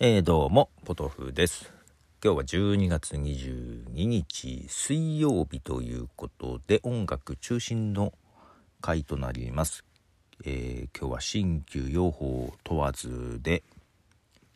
[0.00, 1.72] えー、どうも、ポトフです。
[2.22, 8.12] 今日は12月22日水曜日ということで音楽中心の
[8.80, 9.84] 回となります。
[10.44, 13.62] えー、今日は新旧用法問わずで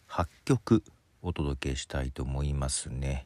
[0.08, 0.82] 8曲
[1.22, 3.24] お届けしたいと思いますね。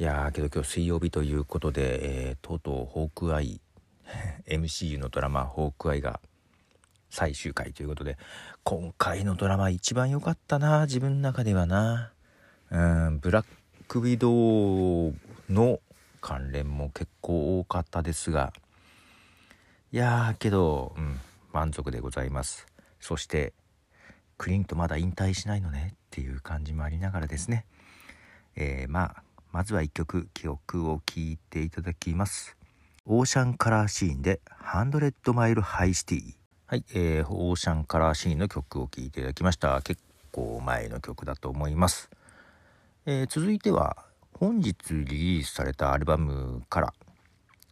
[0.00, 3.60] いやーけど今日水曜日ということで、えー、とうとうホークアイ
[4.50, 6.20] MCU のドラマ「ホークアイ」が
[7.14, 8.18] 最終回ということで
[8.64, 12.10] 今回のドラマ一番良かったな自分の中ではな。
[12.70, 13.46] うんブラッ
[13.86, 15.14] クウィドウ
[15.48, 15.78] の
[16.20, 18.52] 関連も結構多かったですが。
[19.92, 21.20] いやーけど、うん、
[21.52, 22.66] 満足でございます。
[22.98, 23.52] そして
[24.36, 27.64] クリントまだ引退しないのねっていう感じもありながらですね。
[28.56, 32.56] えー、まあまずは1曲記憶を聞いていただきます。
[33.06, 36.43] Ocean Colour Scene で Hundred Mile High City。
[36.66, 39.82] はい、えー、 Ocean Colour Scene の曲を聴いていただきました。
[39.82, 42.08] 結構前の曲だと思います。
[43.04, 43.98] えー、続いては、
[44.32, 46.94] 本日リリースされたアルバムから、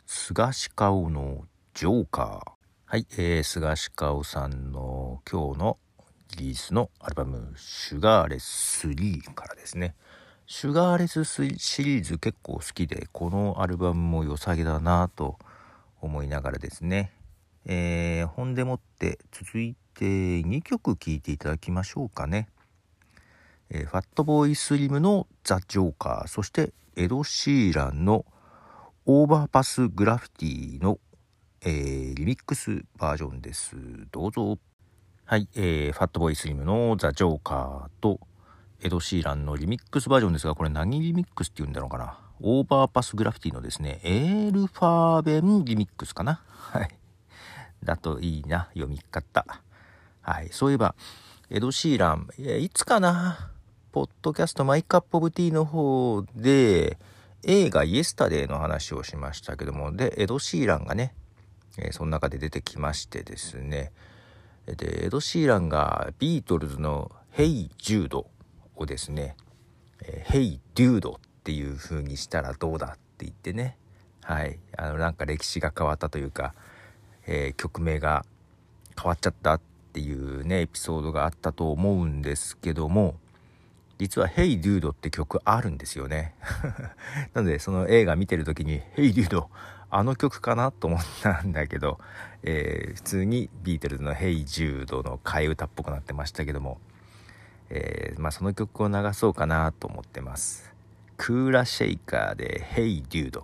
[0.04, 2.50] スガシカオのジョーカー。
[2.84, 5.78] はい、えー、スガシカオさんの今日の
[6.36, 9.94] リリースのアルバム、 Sugarless 3からですね。
[10.46, 11.42] シュガーレスシ
[11.82, 15.38] リーズ結構好きで、このアルバムも良さげだなと
[16.02, 17.10] 思いながらですね、
[17.66, 22.48] えー、ほんでもって続いて2曲聴いていただきましょうかね。
[23.70, 28.24] えー、ファットボーイスリムのザ・ジョーカー、そしてエド・シーランの
[29.06, 30.98] オーバーパスグラフィティの、
[31.62, 33.76] えー、リミックスバージョンです。
[34.10, 34.58] どうぞ。
[35.24, 38.20] はい、えー、ファットボーイスリムのザ・ジョーカーと
[38.82, 42.18] エド・シーランのリミックスバージョンですが、これ何リミックスって言うんだろうかな。
[42.40, 46.42] Overpass Graffiti のですね、 Alle Farben Remix かな。
[46.48, 47.01] はい。
[47.84, 49.46] だといいな、読み方。
[50.20, 50.48] はい。
[50.50, 50.94] そういえば、
[51.50, 53.50] エド・シーラン、いつかな、
[53.92, 56.98] ポッドキャスト My Cup of Tea の方で、
[57.44, 61.14] 映画イエスタデーの話をしましたけども、で、エド・シーランがね、
[61.76, 63.92] えー、その中で出てきましてですね、
[64.66, 68.30] で、エド・シーランがビートルズの Hey Jude
[68.76, 69.36] をですね、
[70.04, 73.76] え Hey Dude っていう風にしたらどうだって言ってね、
[74.22, 76.54] はい、あの、なんか歴史が変わったというか、
[77.26, 78.24] えー、曲名が
[79.00, 79.60] 変わっちゃったっ
[79.92, 83.16] ていうねエピソードがあったと思うんですけども
[83.98, 86.34] 実は「Hey Dude」って曲あるんですよね。
[87.34, 89.46] なのでその映画見てる時に「Hey Dude」
[89.94, 92.00] あの曲かなと思ったんだけど、
[92.42, 96.80] えー、普通にビートルズの「Hey Jude」の替え歌っぽくなってましたけども、
[97.68, 100.72] えー、まあ、その曲を流そうかなと思ってます。
[101.18, 103.42] クーラシェイカーで「Hey Dude」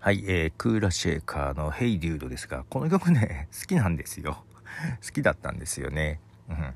[0.00, 4.44] はい、えー、クーラシェーカーのヘイデュードですが、この曲ね、 好きなんですよ。
[5.04, 6.20] 好きだったんですよね。
[6.48, 6.74] うん。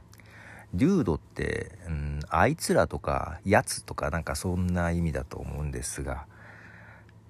[0.75, 6.27] デュードって、うん、あいつらとか、やつとかなんかそんな意味だと思うんですが、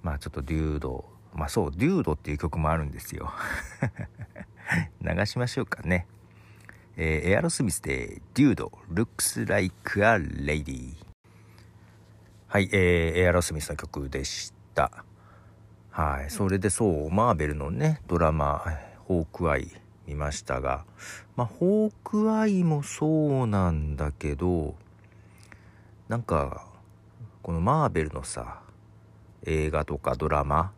[0.01, 1.05] まあちょっとデュード、
[1.35, 3.31] まあそう、デュードっていう曲もあるんですよ。
[4.99, 6.07] 流しましょうかね。
[6.97, 10.95] えー、エアロスミスで、デュード、looks like a lady。
[12.47, 15.05] はい、えー、エアロスミスの曲でした。
[15.95, 18.63] はい、それでそうマーベルのねドラマ
[19.05, 19.69] 「ホークアイ」
[20.07, 20.85] 見ましたが
[21.35, 24.73] まあホークアイもそうなんだけど
[26.07, 26.65] なんか
[27.43, 28.63] このマーベルのさ
[29.43, 30.71] 映画とかドラマ、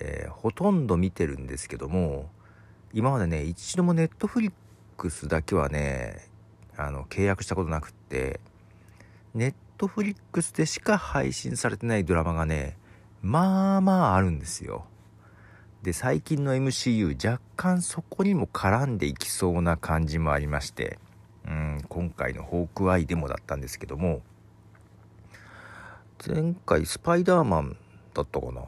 [0.00, 2.28] えー、ほとんど見てるんですけども
[2.92, 4.52] 今までね一度もネットフリッ
[4.96, 6.28] クスだけはね
[6.76, 8.40] あの契約したことなくって
[9.34, 12.76] ネットフリックスでしか配信されてないドラマがね
[13.22, 14.86] まあまああるんですよ。
[15.82, 20.98] で、最近の MCU 若干そこにも絡んでいきそうな感じもありまして、
[21.46, 24.22] うん、今回のホークアイでもだったんですけども、
[26.26, 27.76] 前回スパイダーマン
[28.12, 28.62] だったかな。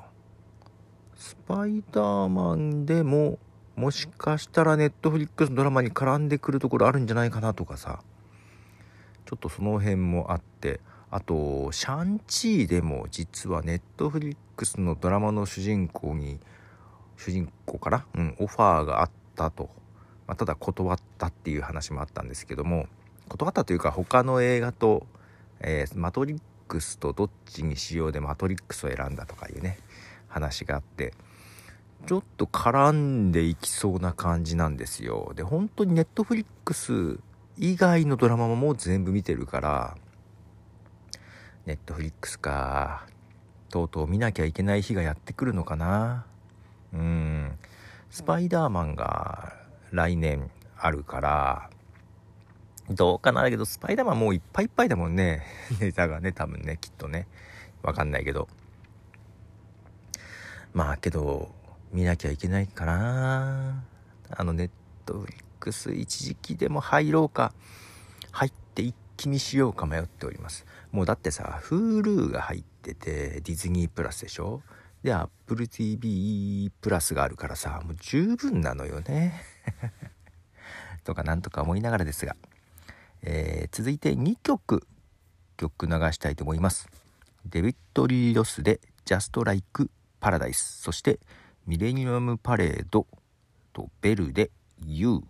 [1.17, 3.39] スパイダーマンでも
[3.77, 8.03] もしかしたらネットフリックスのドラマに絡んでくるところあるんじゃないかなとかさ、
[9.27, 10.81] ちょっとその辺もあって、
[11.11, 16.39] あとシャンチーでも実はネットフリックスのドラマの主人公に
[17.17, 19.71] 主人公から、うん、オファーがあったと、
[20.27, 22.87] まあ、ただ断ったっていう話もあったんですけども
[23.29, 25.07] 断ったというか他の映画と、
[25.61, 29.79] えー、マトリックスとどっちにしようでマトリックスを選んだとかいうね
[30.29, 31.13] 話があって
[32.07, 35.33] ちょっと絡んでいきそうな感じなんですよ。
[35.35, 37.19] で本当にネットフリックス
[37.59, 39.97] 以外のドラマももう全部見てるから
[41.67, 43.07] ネットフリックスか。
[43.69, 46.27] とうとう見なきゃいけない日がやってくるのかな。
[46.93, 47.59] うん。
[48.11, 49.55] スパイダーマンが
[49.93, 51.71] 来年あるから、
[52.91, 55.45] どうかなだけど、スパイダーマンもういっぱいいっぱいだもんね。
[55.81, 57.29] ネタがね、多分ね、きっとね。
[57.83, 58.49] わかんないけど。
[60.73, 61.55] まあけど、
[61.93, 63.85] 見なきゃいけないかな
[64.31, 64.71] あの、ネッ
[65.07, 67.53] トフリックス一時期でも入ろうか、
[68.33, 68.53] 入っ
[69.21, 70.65] 気見しようか迷っております。
[70.93, 74.63] もうだってさ、Hulu が入ってて、ディズニープラスでしょ？
[75.03, 79.43] で、Apple TV プラスがあるからさ、もう十分なのよね。
[81.05, 82.35] とかなんとか思いながらですが、
[83.21, 84.87] えー、続いて2曲
[85.59, 86.89] 曲流したいと思います。
[87.45, 89.91] デビッド・リー・ロスで「Just Like
[90.23, 91.21] Paradise」そして
[91.67, 93.07] 「ミレニアム・パレード」
[93.75, 94.51] と「ベル」で
[94.81, 95.21] 「You」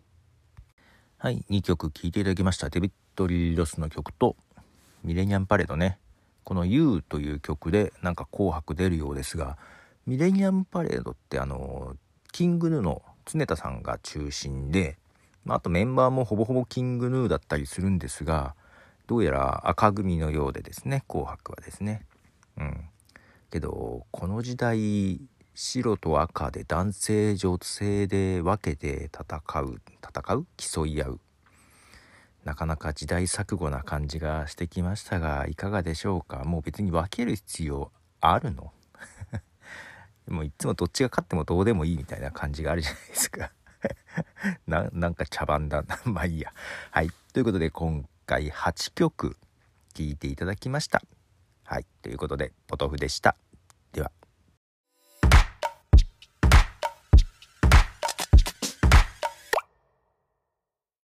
[1.19, 2.69] はい2曲聴いていただきました。
[2.71, 4.37] デビッド・リー・ロスの曲と
[5.05, 5.99] 「ミレニアム・パレードね」
[6.45, 9.59] この「You」という曲でなんか「紅白」出るようですが
[10.07, 11.97] ミレニアム・パレードってあの
[12.33, 14.99] キングヌーの常田さんが中心で
[15.45, 18.55] まあ、あとメンバーもほぼほぼキングヌーだったりするんですが
[19.07, 22.07] どうやら赤組のようでですね紅白はですね。
[22.57, 22.85] うん。
[23.51, 25.21] けどこの時代
[25.55, 30.47] 白と赤で男性女性で分けて戦う戦う？
[30.57, 31.21] 競い合う？
[32.45, 36.45] なかなか時代錯誤な感じがしてきましたがいかがでしょうか？
[36.45, 38.73] もう別に分ける必要あるの？
[40.29, 43.51] もういつもどっちが勝ってもどうでもいいみたいな感じがあるじゃないですか。
[44.67, 45.83] ななんか茶番だ。
[45.83, 46.53] な まあいいや。
[46.91, 47.11] はい。
[47.33, 49.37] ということで今回8曲
[49.95, 51.03] 聴いていただきました。
[51.65, 51.87] はい。
[52.03, 53.37] ということでポトフでした。
[53.93, 54.11] では。